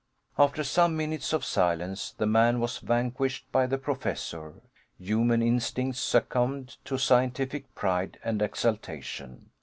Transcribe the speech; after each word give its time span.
After 0.35 0.63
some 0.63 0.97
minutes 0.97 1.31
of 1.31 1.45
silence, 1.45 2.13
the 2.17 2.25
man 2.25 2.59
was 2.59 2.79
vanquished 2.79 3.45
by 3.51 3.67
the 3.67 3.77
Professor. 3.77 4.55
Human 4.97 5.43
instincts 5.43 5.99
succumbed 6.01 6.77
to 6.85 6.97
scientific 6.97 7.75
pride 7.75 8.17
and 8.23 8.41
exultation. 8.41 9.51